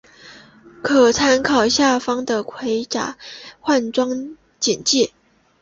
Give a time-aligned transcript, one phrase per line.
[0.81, 3.19] 可参考下方的盔甲
[3.59, 5.11] 换装简介。